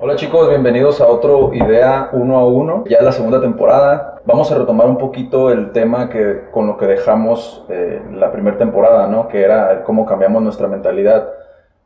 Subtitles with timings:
[0.00, 4.20] Hola chicos, bienvenidos a otro Idea 1 a 1, ya la segunda temporada.
[4.24, 8.56] Vamos a retomar un poquito el tema que, con lo que dejamos eh, la primera
[8.56, 9.26] temporada, ¿no?
[9.26, 11.30] que era cómo cambiamos nuestra mentalidad.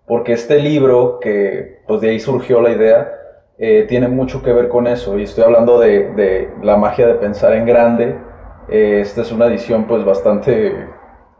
[0.07, 3.13] Porque este libro, que pues de ahí surgió la idea,
[3.57, 5.19] eh, tiene mucho que ver con eso.
[5.19, 8.19] Y estoy hablando de, de la magia de pensar en grande.
[8.69, 10.89] Eh, esta es una edición pues bastante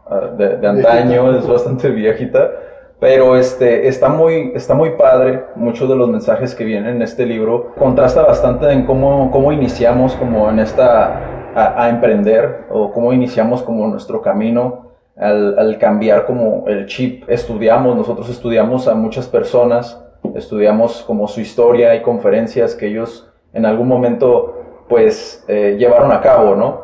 [0.07, 2.51] ah, de, de antaño, es bastante viejita
[3.03, 7.25] pero este, está, muy, está muy padre, muchos de los mensajes que vienen en este
[7.25, 13.61] libro contrasta bastante en cómo, cómo iniciamos como en esta, a, emprender o cómo iniciamos
[13.61, 17.29] como nuestro camino al, al, cambiar como el chip.
[17.29, 20.01] Estudiamos, nosotros estudiamos a muchas personas,
[20.33, 26.21] estudiamos como su historia y conferencias que ellos en algún momento pues eh, llevaron a
[26.21, 26.82] cabo, ¿no?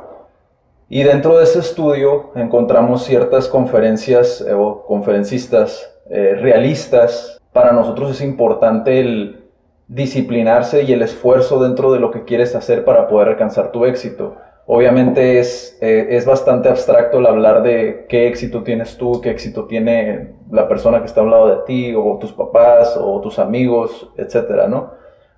[0.92, 8.10] Y dentro de ese estudio encontramos ciertas conferencias eh, o conferencistas eh, realistas, para nosotros
[8.10, 9.46] es importante el
[9.88, 14.36] disciplinarse y el esfuerzo dentro de lo que quieres hacer para poder alcanzar tu éxito.
[14.66, 19.66] Obviamente es, eh, es bastante abstracto el hablar de qué éxito tienes tú, qué éxito
[19.66, 24.10] tiene la persona que está al lado de ti, o tus papás, o tus amigos,
[24.18, 24.92] etcétera, ¿no?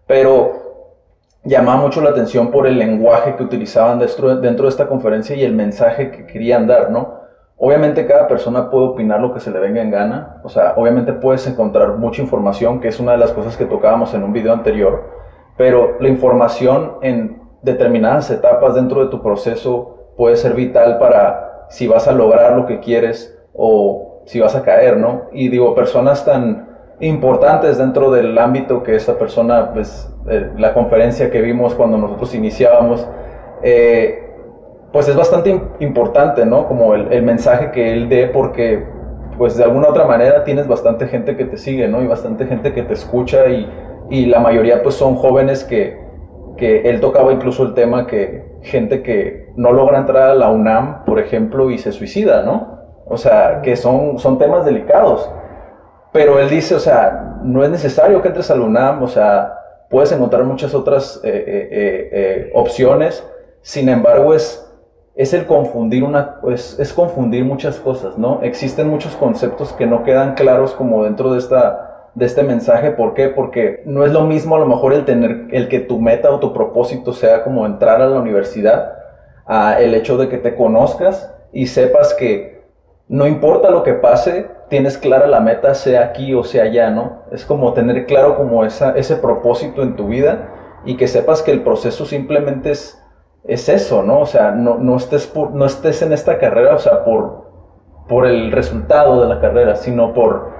[0.07, 0.60] Pero
[1.43, 5.53] llamaba mucho la atención por el lenguaje que utilizaban dentro, de esta conferencia y el
[5.53, 7.21] mensaje que querían dar, ¿no?
[7.57, 11.13] Obviamente cada persona puede opinar lo que se le venga en gana, o sea, obviamente
[11.13, 14.53] puedes encontrar mucha información, que es una de las cosas que tocábamos en un video
[14.53, 15.03] anterior,
[15.57, 21.87] pero la información en determinadas etapas dentro de tu proceso puede ser vital para si
[21.87, 25.23] vas a lograr lo que quieres o si vas a caer, ¿no?
[25.31, 26.70] Y digo, personas tan
[27.01, 32.33] importantes dentro del ámbito que esta persona, pues, eh, la conferencia que vimos cuando nosotros
[32.35, 33.07] iniciábamos,
[33.63, 34.27] eh,
[34.91, 36.67] pues es bastante importante, ¿no?
[36.67, 38.85] Como el, mensaje que él dé, porque
[39.37, 42.01] pues de alguna otra manera tienes bastante gente que te sigue, ¿no?
[42.01, 43.69] Y bastante gente que te escucha y,
[44.09, 45.97] y la mayoría pues son jóvenes que,
[46.57, 51.05] que él tocaba incluso el tema que gente que no logra entrar a la UNAM,
[51.05, 52.79] por ejemplo, y se suicida, ¿no?
[53.07, 55.29] O sea, que son, son temas delicados.
[56.11, 59.53] Pero él dice, o sea, no es necesario que entres a la UNAM, o sea,
[59.89, 63.23] puedes encontrar muchas otras eh, eh, eh, opciones.
[63.61, 64.67] Sin embargo, es
[65.15, 68.39] es el confundir una, pues, es confundir muchas cosas, ¿no?
[68.43, 72.91] Existen muchos conceptos que no quedan claros como dentro de esta, de este mensaje.
[72.91, 73.27] ¿Por qué?
[73.27, 76.39] Porque no es lo mismo a lo mejor el tener, el que tu meta o
[76.39, 78.93] tu propósito sea como entrar a la universidad,
[79.45, 82.63] a el hecho de que te conozcas y sepas que
[83.09, 87.25] no importa lo que pase, tienes clara la meta, sea aquí o sea allá, ¿no?
[87.31, 90.49] Es como tener claro como esa, ese propósito en tu vida
[90.83, 92.97] y que sepas que el proceso simplemente es
[93.43, 94.21] es eso, ¿no?
[94.21, 97.49] O sea, no, estés no estés en esta carrera, o sea, por,
[98.07, 100.51] por el resultado de la carrera, sino por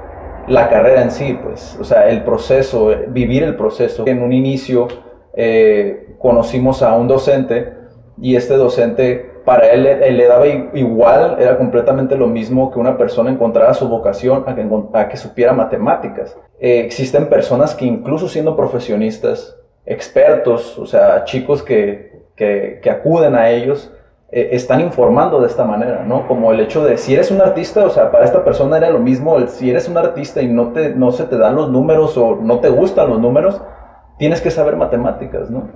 [0.47, 4.03] la carrera en sí, pues, o sea, el proceso, vivir el proceso.
[4.07, 4.87] En un inicio
[5.35, 7.73] eh, conocimos a un docente
[8.19, 13.31] y este docente, para él, le daba igual, era completamente lo mismo que una persona
[13.31, 16.37] encontrara su vocación a que, supiera matemáticas.
[16.59, 23.91] Eh, existen personas que incluso siendo profesionistas, expertos, o sea, chicos que acuden a ellos,
[24.33, 26.25] eh, están informando de esta manera, ¿no?
[26.25, 28.99] Como el hecho de, si eres un artista, o sea, para esta persona era lo
[28.99, 32.37] mismo, si eres un artista y no, te, no se te dan los números o
[32.37, 33.61] no te gustan los números,
[34.17, 35.67] tienes que saber matemáticas, ¿no?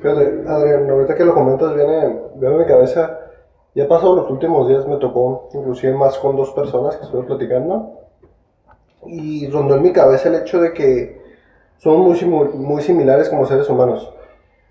[0.00, 3.18] Fíjate, Adrián, ahorita que lo comentas, viene, viene a mi cabeza,
[3.74, 7.98] ya pasado los últimos días, me tocó inclusive más con dos personas que estuve platicando,
[9.06, 11.20] y rondó en mi cabeza el hecho de que
[11.78, 14.12] somos muy, muy similares como seres humanos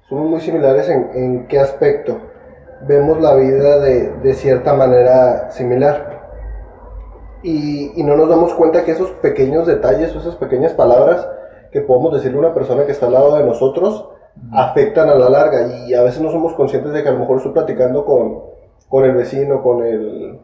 [0.09, 2.17] somos muy similares en, en qué aspecto.
[2.81, 6.19] Vemos la vida de, de cierta manera similar.
[7.43, 11.25] Y, y, no nos damos cuenta que esos pequeños detalles esas pequeñas palabras
[11.71, 14.09] que podemos decirle a una persona que está al lado de nosotros
[14.51, 17.37] afectan a la larga y a veces no somos conscientes de que a lo mejor
[17.37, 18.41] estoy platicando con,
[18.87, 20.39] con el vecino, con el,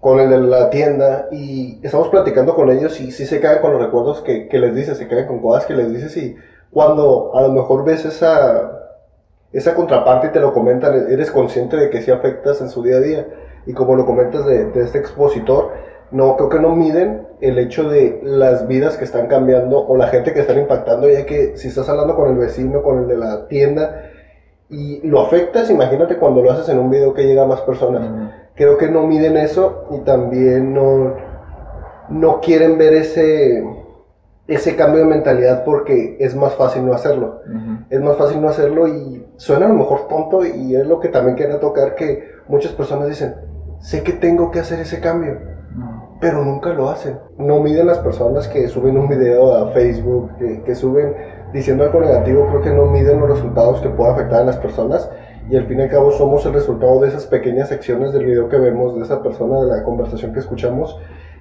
[0.00, 3.72] con el de la tienda y estamos platicando con ellos y sí se caen con
[3.72, 6.36] los recuerdos que, que les dices, se caen con cosas que les dices y
[6.72, 8.82] cuando a lo mejor ves esa,
[9.52, 12.96] esa contraparte y te lo comentan, eres consciente de que sí afectas en su día
[12.96, 13.26] a día.
[13.66, 15.72] Y como lo comentas de, de, este expositor,
[16.12, 20.08] no creo que no miden el hecho de las vidas que están cambiando o la
[20.08, 23.16] gente que están impactando, ya que si estás hablando con el vecino, con el de
[23.16, 24.10] la tienda,
[24.68, 28.08] y lo afectas, imagínate cuando lo haces en un video que llega a más personas.
[28.54, 31.14] Creo que no miden eso y también no,
[32.08, 33.62] no quieren ver ese
[34.48, 37.40] ese cambio de mentalidad porque es más fácil no hacerlo.
[37.90, 41.08] Es más fácil no hacerlo y suena a lo mejor tonto y es lo que
[41.08, 43.34] también quiero tocar que muchas personas dicen,
[43.80, 45.38] sé que tengo que hacer ese cambio,
[46.22, 47.18] pero nunca lo hacen.
[47.36, 51.16] No miden las personas que suben un video a Facebook, que, que suben
[51.52, 55.10] diciendo algo negativo, creo que no miden los resultados que pueda afectar a las personas
[55.50, 58.48] y al fin y al cabo somos el resultado de esas pequeñas secciones del video
[58.48, 60.96] que vemos, de esa persona, de la conversación que escuchamos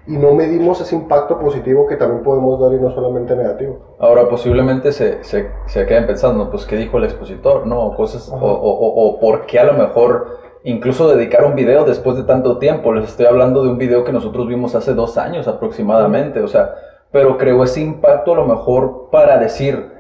[0.08, 3.98] y no medimos ese impacto positivo que también podemos dar y no solamente negativo.
[4.00, 7.68] Ahora, posiblemente se, se, se queden pensando, pues, ¿qué dijo el expositor?
[7.68, 7.96] ¿No?
[7.96, 12.24] Cosas, o, o, o, por qué a lo mejor incluso dedicar un video después de
[12.24, 12.94] tanto tiempo.
[12.94, 16.76] Les estoy hablando de un video que nosotros vimos hace dos años aproximadamente, o sea,
[17.12, 19.92] pero creo ese impacto a lo mejor para decir,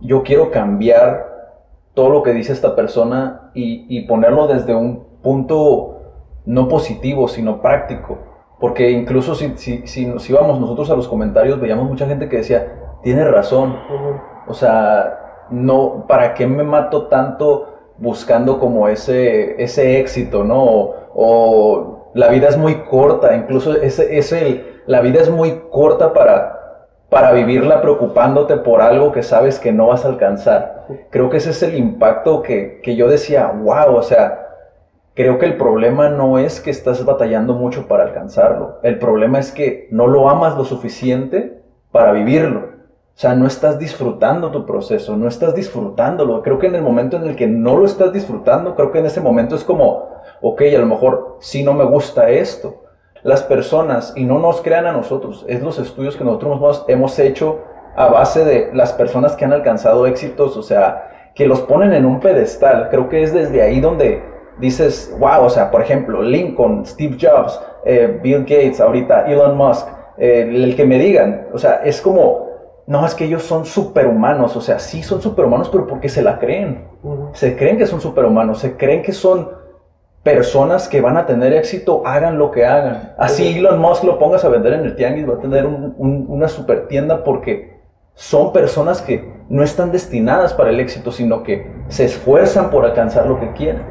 [0.00, 1.28] yo quiero cambiar
[1.94, 5.96] todo lo que dice esta persona y, y ponerlo desde un punto
[6.46, 8.18] no positivo, sino práctico.
[8.58, 12.38] Porque incluso si, si, si nos íbamos nosotros a los comentarios, veíamos mucha gente que
[12.38, 13.76] decía, tiene razón.
[14.46, 20.90] O sea, no, ¿para qué me mato tanto buscando como ese, ese éxito, ¿no?
[21.14, 26.88] O, la vida es muy corta, incluso ese, ese, la vida es muy corta para,
[27.08, 30.86] para vivirla preocupándote por algo que sabes que no vas a alcanzar.
[31.10, 34.50] Creo que ese es el impacto que, que yo decía, wow, o sea,
[35.14, 38.78] Creo que el problema no es que estás batallando mucho para alcanzarlo.
[38.82, 41.60] El problema es que no lo amas lo suficiente
[41.90, 42.70] para vivirlo.
[43.20, 46.40] O sea, no estás disfrutando tu proceso, no estás disfrutándolo.
[46.40, 49.04] Creo que en el momento en el que no lo estás disfrutando, creo que en
[49.04, 50.08] ese momento es como,
[50.40, 52.82] ok, a lo mejor sí no me gusta esto.
[53.22, 57.58] Las personas, y no nos crean a nosotros, es los estudios que nosotros hemos hecho
[57.94, 62.06] a base de las personas que han alcanzado éxitos, o sea, que los ponen en
[62.06, 62.88] un pedestal.
[62.90, 64.22] Creo que es desde ahí donde
[64.60, 69.88] dices, wow, o sea, por ejemplo, Lincoln, Steve Jobs, eh, Bill Gates, ahorita Elon Musk,
[70.16, 72.49] eh, el que me digan, o sea, es como,
[72.90, 76.40] no, es que ellos son superhumanos, o sea, sí son superhumanos, pero porque se la
[76.40, 76.88] creen.
[77.34, 79.48] Se creen que son superhumanos, se creen que son
[80.24, 83.14] personas que van a tener éxito, hagan lo que hagan.
[83.16, 86.88] Así Elon Musk lo pongas a vender en el tianguis, va a tener una super
[86.88, 87.78] tienda porque
[88.14, 93.26] son personas que no están destinadas para el éxito, sino que se esfuerzan por alcanzar
[93.26, 93.84] lo que quieren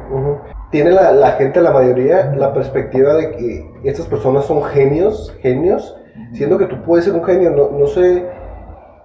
[0.70, 5.96] tiene la, la, gente, la mayoría, la perspectiva de que estas personas son genios, genios,
[6.32, 7.50] siendo que tú puedes ser un genio.
[7.50, 8.24] No, no sé,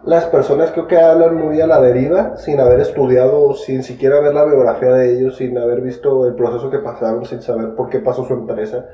[0.05, 4.35] las personas creo que hablan muy a la deriva, sin haber estudiado, sin siquiera ver
[4.35, 7.99] la biografía de ellos, sin haber visto el proceso que pasaron, sin saber por qué
[7.99, 8.85] pasó su empresa.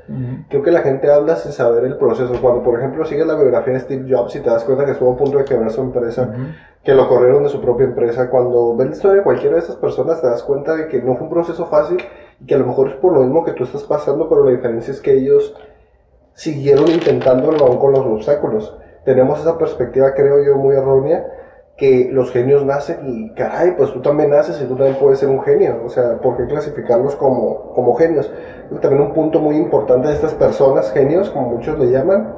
[0.48, 2.32] Creo que la gente habla sin saber el proceso.
[2.40, 5.12] Cuando, por ejemplo, sigues la biografía de Steve Jobs y te das cuenta que estuvo
[5.12, 6.32] a punto de quebrar su empresa,
[6.82, 9.76] que lo corrieron de su propia empresa, cuando ves la historia de cualquiera de estas
[9.76, 11.98] personas te das cuenta de que no fue un proceso fácil
[12.46, 14.92] que a lo mejor es por lo mismo que tú estás pasando, pero la diferencia
[14.92, 15.54] es que ellos
[16.32, 18.74] siguieron intentándolo aún con los obstáculos.
[19.04, 21.26] Tenemos esa perspectiva, creo yo, muy errónea,
[21.76, 25.28] que los genios nacen y, caray, pues tú también naces y tú también puedes ser
[25.28, 25.82] un genio.
[25.84, 28.32] O sea, ¿por qué clasificarlos como, como genios?
[28.70, 32.34] Y también un punto muy importante de estas personas, genios, como muchos le llaman,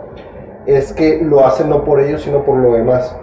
[0.67, 3.15] es que lo hacen no por ellos, sino por lo demás.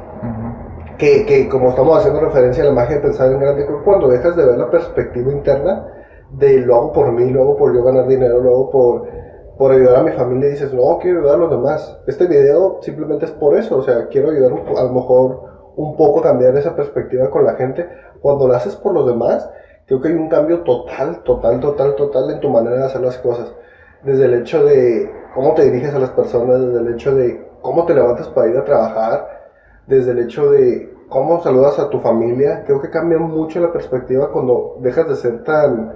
[0.97, 4.35] que, que, como estamos haciendo referencia a la magia de pensar en grande, cuando dejas
[4.35, 5.87] de ver la perspectiva interna,
[6.29, 9.07] de lo hago por mí, lo hago por yo ganar dinero, lo hago por,
[9.61, 11.99] por ayudar a mi familia dices, no, quiero ayudar a los demás.
[12.07, 16.19] Este video simplemente es por eso, o sea, quiero ayudar a lo mejor un poco
[16.19, 17.87] cambiar esa perspectiva con la gente.
[18.21, 19.47] Cuando lo haces por los demás,
[19.85, 23.19] creo que hay un cambio total, total, total, total en tu manera de hacer las
[23.19, 23.53] cosas.
[24.01, 27.85] Desde el hecho de cómo te diriges a las personas, desde el hecho de cómo
[27.85, 29.51] te levantas para ir a trabajar,
[29.85, 34.31] desde el hecho de cómo saludas a tu familia, creo que cambia mucho la perspectiva
[34.31, 35.93] cuando dejas de ser tan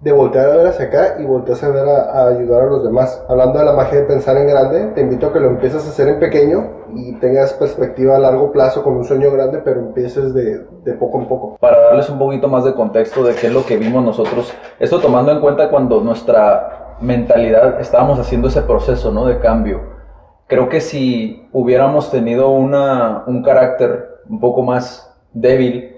[0.00, 3.22] de voltear a ver hacia acá y volteas a ver a, ayudar a los demás.
[3.28, 5.90] Hablando de la magia de pensar en grande, te invito a que lo empieces a
[5.90, 10.32] hacer en pequeño y tengas perspectiva a largo plazo con un sueño grande, pero empieces
[10.32, 11.56] de, de, poco en poco.
[11.60, 15.00] Para darles un poquito más de contexto de qué es lo que vimos nosotros, esto
[15.00, 19.26] tomando en cuenta cuando nuestra mentalidad estábamos haciendo ese proceso ¿no?
[19.26, 20.00] de cambio.
[20.46, 25.89] Creo que si hubiéramos tenido una, un carácter un poco más débil,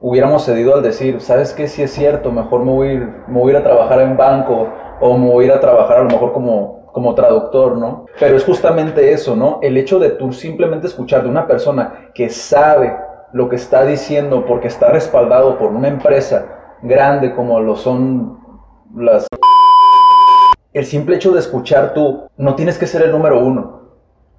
[0.00, 1.68] hubiéramos cedido al decir, ¿sabes qué?
[1.68, 4.68] Si es cierto, mejor me voy, me voy a, ir a trabajar en banco
[5.00, 8.06] o me voy a a trabajar a lo mejor como, como traductor, ¿no?
[8.18, 9.58] Pero es justamente eso, ¿no?
[9.62, 12.96] El hecho de tú simplemente escuchar de una persona que sabe
[13.32, 18.38] lo que está diciendo porque está respaldado por una empresa grande como lo son
[18.94, 19.26] las...
[20.72, 23.87] El simple hecho de escuchar tú, no tienes que ser el número uno,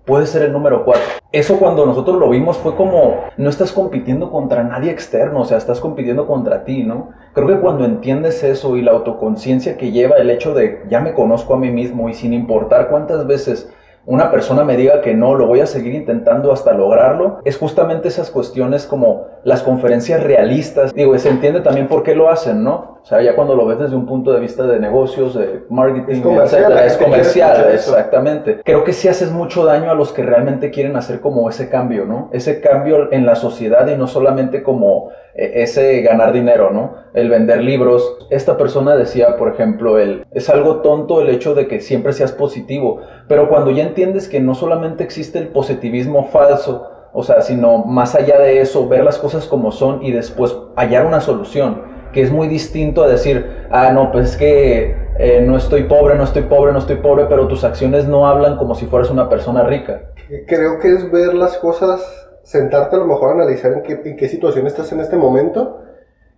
[0.09, 1.03] puede ser el número 4.
[1.31, 5.59] Eso cuando nosotros lo vimos fue como, no estás compitiendo contra nadie externo, o sea,
[5.59, 7.11] estás compitiendo contra ti, ¿no?
[7.33, 11.13] Creo que cuando entiendes eso y la autoconciencia que lleva el hecho de, ya me
[11.13, 13.71] conozco a mí mismo y sin importar cuántas veces
[14.09, 18.07] una persona me diga que no, lo voy a seguir intentando hasta lograrlo, es justamente
[18.07, 20.91] esas cuestiones como las conferencias realistas.
[20.95, 22.97] Digo, se entiende también por qué lo hacen, ¿no?
[23.03, 26.15] O sea, ya cuando lo ves desde un punto de vista de negocios, de marketing,
[26.15, 28.61] Es comercial, etcétera, es comercial, exactamente.
[28.65, 32.05] Creo que sí haces mucho daño a los que realmente quieren hacer como ese cambio,
[32.05, 32.29] ¿no?
[32.33, 36.95] Ese cambio en la sociedad y no solamente como ese ganar dinero, ¿no?
[37.13, 38.27] El vender libros.
[38.29, 42.31] Esta persona decía, por ejemplo, el, es algo tonto el hecho de que siempre seas
[42.31, 47.79] positivo, pero cuando ya entiendes que no solamente existe el positivismo falso, o sea, sino
[47.85, 51.81] más allá de eso, ver las cosas como son y después hallar una solución,
[52.13, 56.15] que es muy distinto a decir, ah, no, pues es que eh, no estoy pobre,
[56.15, 59.29] no estoy pobre, no estoy pobre, pero tus acciones no hablan como si fueras una
[59.29, 60.03] persona rica.
[60.47, 64.17] Creo que es ver las cosas, sentarte a lo mejor a analizar en qué, en
[64.17, 65.81] qué situación estás en este momento.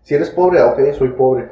[0.03, 1.50] Si eres pobre, ah, ok, soy pobre.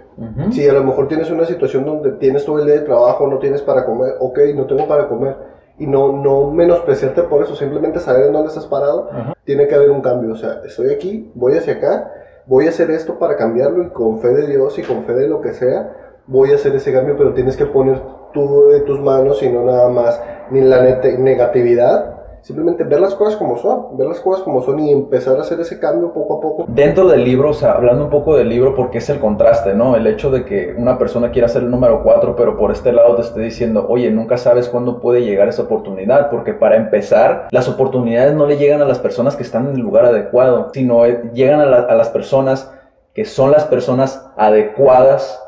[0.51, 3.37] Si a lo mejor tienes una situación donde tienes todo el día de trabajo, no
[3.37, 5.35] tienes para comer, ok, no tengo para comer.
[5.77, 9.09] Y no, no menospreciarte por eso, simplemente saber en dónde estás parado,
[9.45, 10.33] tiene que haber un cambio.
[10.33, 12.11] O sea, estoy aquí, voy hacia acá,
[12.47, 15.27] voy a hacer esto para cambiarlo y con fe de Dios y con fe de
[15.27, 15.95] lo que sea,
[16.27, 18.01] voy a hacer ese cambio, pero tienes que poner
[18.33, 22.18] tú de tus manos y no nada más ni la negatividad.
[22.41, 25.59] Simplemente ver las cosas como son, ver las cosas como son y empezar a hacer
[25.59, 26.65] ese cambio poco a poco.
[26.67, 29.95] Dentro del libro, o sea, hablando un poco del libro, porque es el contraste, ¿no?
[29.95, 33.15] El hecho de que una persona quiera ser el número 4, pero por este lado
[33.15, 37.67] te esté diciendo, oye, nunca sabes cuándo puede llegar esa oportunidad, porque para empezar, las
[37.67, 41.29] oportunidades no le llegan a las personas que están en el lugar adecuado, sino eh,
[41.33, 42.71] llegan a, la- a las personas
[43.13, 45.43] que son las personas adecuadas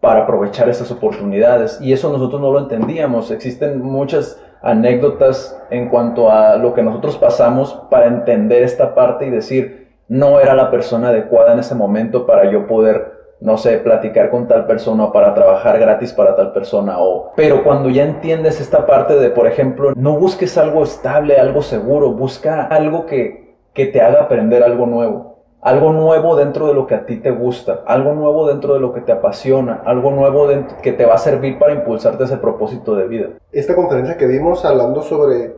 [0.00, 1.78] para aprovechar esas oportunidades.
[1.80, 3.30] Y eso nosotros no lo entendíamos.
[3.30, 9.30] Existen muchas anécdotas en cuanto a lo que nosotros pasamos para entender esta parte y
[9.30, 14.30] decir, no era la persona adecuada en ese momento para yo poder, no sé, platicar
[14.30, 16.96] con tal persona o para trabajar gratis para tal persona.
[16.98, 17.32] O...
[17.36, 22.12] Pero cuando ya entiendes esta parte de, por ejemplo, no busques algo estable, algo seguro,
[22.12, 25.29] busca algo que, que te haga aprender algo nuevo.
[25.62, 28.94] Algo nuevo dentro de lo que a ti te gusta, algo nuevo dentro de lo
[28.94, 32.94] que te apasiona, algo nuevo dentro- que te va a servir para impulsarte ese propósito
[32.96, 33.28] de vida.
[33.52, 35.54] esta conferencia que vimos hablando sobre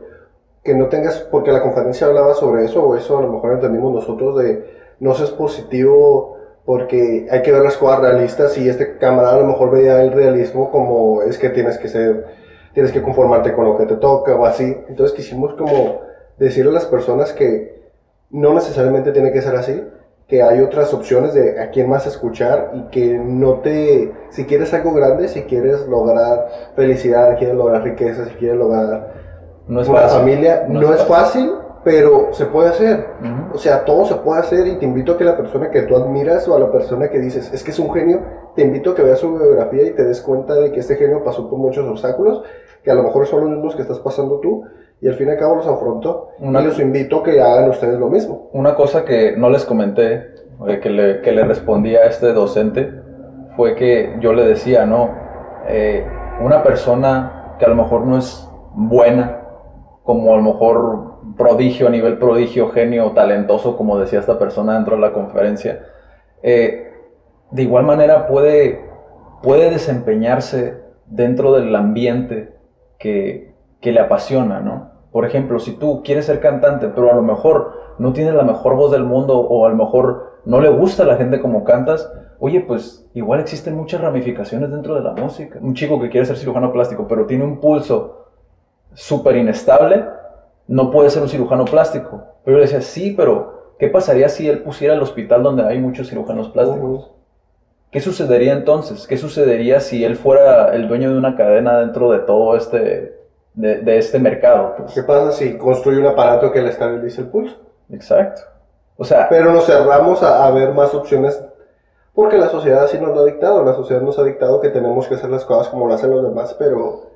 [0.63, 3.93] que no tengas, porque la conferencia hablaba sobre eso, o eso a lo mejor entendimos
[3.93, 4.65] nosotros de
[4.99, 9.45] no seas positivo porque hay que ver las cosas realistas y este camarada a lo
[9.47, 12.25] mejor veía el realismo como es que tienes que ser,
[12.73, 14.77] tienes que conformarte con lo que te toca o así.
[14.87, 15.99] Entonces quisimos como
[16.37, 17.83] decirle a las personas que
[18.31, 19.83] no necesariamente tiene que ser así,
[20.27, 24.73] que hay otras opciones de a quién más escuchar y que no te, si quieres
[24.73, 29.13] algo grande, si quieres lograr felicidad, quieres lograr riqueza, si quieres lograr
[29.67, 30.19] No es una fácil.
[30.19, 31.51] familia, no, es fácil,
[31.83, 33.05] pero se puede hacer.
[33.53, 35.95] O sea, todo se puede hacer y te invito a que la persona que tú
[35.95, 38.21] admiras o a la persona que dices es que es un genio,
[38.55, 41.23] te invito a que veas su biografía y te des cuenta de que este genio
[41.23, 42.43] pasó por muchos obstáculos,
[42.81, 44.63] que a lo mejor son los mismos que estás pasando tú
[45.03, 46.29] y al fin y al cabo los afrontó.
[46.39, 48.49] Una- Y los invito a que hagan ustedes lo mismo.
[48.53, 50.33] Una cosa que no les comenté,
[50.67, 52.89] eh, que le, que le respondí a este docente,
[53.57, 55.21] fue que yo le decía, no,
[55.65, 56.05] Eh,
[56.41, 59.39] una persona que a lo mejor no es buena,
[60.03, 64.95] como a lo mejor prodigio, a nivel prodigio, genio, talentoso, como decía esta persona dentro
[64.97, 65.79] de la conferencia,
[66.41, 66.91] eh,
[67.51, 68.81] de igual manera puede,
[69.41, 72.53] puede desempeñarse dentro del ambiente
[72.99, 74.91] que, que le apasiona, ¿no?
[75.13, 78.75] Por ejemplo, si tú quieres ser cantante, pero a lo mejor no tienes la mejor
[78.75, 82.11] voz del mundo o a lo mejor no le gusta a la gente como cantas,
[82.39, 85.59] oye, pues igual existen muchas ramificaciones dentro de la música.
[85.61, 88.25] Un chico que quiere ser cirujano plástico, pero tiene un pulso
[88.95, 90.03] súper inestable,
[90.67, 92.23] no puede ser un cirujano plástico.
[92.43, 95.79] Pero yo le decía, sí, pero ¿qué pasaría si él pusiera el hospital donde hay
[95.79, 97.11] muchos cirujanos plásticos?
[97.91, 99.05] ¿Qué sucedería entonces?
[99.05, 103.22] ¿Qué sucedería si él fuera el dueño de una cadena dentro de todo este,
[103.53, 104.75] de, de este mercado?
[104.77, 104.93] pues?
[104.93, 107.57] ¿Qué pasa si construye un aparato que le estabilice el pulso?
[107.91, 108.41] Exacto.
[108.97, 111.43] O sea, Pero nos cerramos a, a ver más opciones
[112.13, 113.63] porque la sociedad así nos lo ha dictado.
[113.63, 116.23] La sociedad nos ha dictado que tenemos que hacer las cosas como lo hacen los
[116.23, 117.07] demás, pero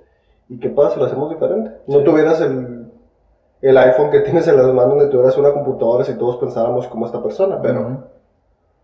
[0.50, 1.72] ¿y qué pasa si lo hacemos diferente?
[1.88, 2.04] No Sí.
[2.04, 2.92] tuvieras el,
[3.62, 7.06] el iPhone que tienes en las manos, ni tuvieras una computadora si todos pensáramos como
[7.06, 7.98] esta persona, pero ujú,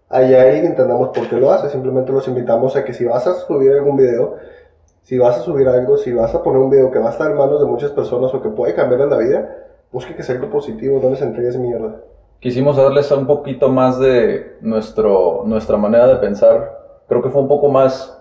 [0.09, 1.69] allá ahí entendamos por qué lo hace.
[1.69, 4.35] Simplemente los invitamos a que si vas a subir algún video,
[5.03, 7.29] si vas a subir algo, si vas a poner un video que va a estar
[7.29, 9.57] en manos de muchas personas o que puede cambiarles la vida,
[9.91, 12.01] busque que sea algo positivo, no les entregues mierda.
[12.39, 16.79] quisimos darles un poquito más de nuestro, nuestra manera de pensar.
[17.07, 18.17] Creo que fue un poco más,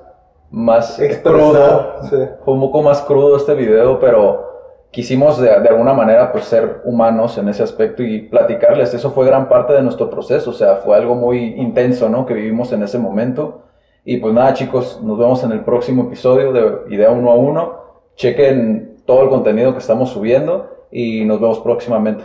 [0.50, 1.94] más crudo.
[2.10, 2.16] Sí.
[2.44, 4.50] Fue un poco más crudo este video, pero
[4.90, 8.92] quisimos de, de alguna manera pues ser humanos en ese aspecto y platicarles.
[8.92, 12.26] Eso fue gran parte de nuestro proceso, o sea, fue algo muy intenso, ¿no?
[12.26, 13.62] Que vivimos en ese momento.
[14.04, 17.82] Y pues nada, chicos, nos vemos en el próximo episodio de Idea 1 a 1.
[18.16, 22.24] Chequen todo el contenido que estamos subiendo y nos vemos próximamente.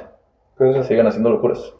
[0.87, 1.73] Sigan haciendo locuras.